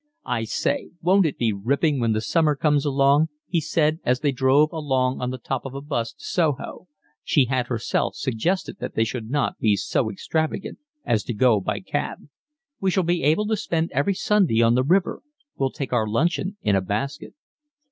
"I 0.25 0.45
say, 0.45 0.89
won't 1.03 1.27
it 1.27 1.37
be 1.37 1.53
ripping 1.53 1.99
when 1.99 2.11
the 2.13 2.21
summer 2.21 2.55
comes 2.55 2.85
along," 2.85 3.27
he 3.47 3.61
said, 3.61 3.99
as 4.03 4.21
they 4.21 4.31
drove 4.31 4.71
along 4.73 5.21
on 5.21 5.29
the 5.29 5.37
top 5.37 5.63
of 5.63 5.75
a 5.75 5.81
'bus 5.83 6.13
to 6.13 6.25
Soho—she 6.25 7.45
had 7.45 7.67
herself 7.67 8.15
suggested 8.15 8.79
that 8.79 8.95
they 8.95 9.03
should 9.03 9.29
not 9.29 9.59
be 9.59 9.75
so 9.75 10.09
extravagant 10.09 10.79
as 11.05 11.23
to 11.25 11.35
go 11.35 11.59
by 11.61 11.81
cab. 11.81 12.27
"We 12.79 12.89
shall 12.89 13.03
be 13.03 13.21
able 13.21 13.45
to 13.45 13.55
spend 13.55 13.91
every 13.91 14.15
Sunday 14.15 14.63
on 14.63 14.73
the 14.73 14.83
river. 14.83 15.21
We'll 15.55 15.69
take 15.69 15.93
our 15.93 16.07
luncheon 16.07 16.57
in 16.63 16.75
a 16.75 16.81
basket." 16.81 17.35